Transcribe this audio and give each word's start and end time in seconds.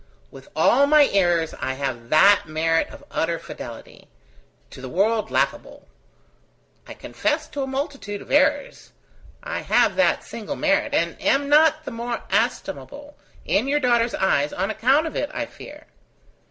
With 0.31 0.49
all 0.55 0.87
my 0.87 1.05
errors 1.13 1.53
I 1.59 1.73
have 1.75 2.09
that 2.09 2.47
merit 2.47 2.89
of 2.89 3.03
utter 3.11 3.37
fidelity 3.37 4.07
to 4.71 4.81
the 4.81 4.89
world 4.89 5.29
laughable! 5.29 5.87
I 6.87 6.95
confess 6.95 7.47
to 7.49 7.61
a 7.61 7.67
multitude 7.67 8.19
of 8.19 8.31
errors; 8.31 8.93
I 9.43 9.59
have 9.59 9.95
that 9.97 10.23
single 10.23 10.55
merit, 10.55 10.95
and 10.95 11.21
am 11.21 11.49
not 11.49 11.85
the 11.85 11.91
more 11.91 12.23
estimable 12.31 13.15
in 13.45 13.67
your 13.67 13.79
daughter's 13.79 14.15
eyes 14.15 14.51
on 14.51 14.71
account 14.71 15.05
of 15.05 15.15
it, 15.15 15.29
I 15.35 15.45
fear. 15.45 15.85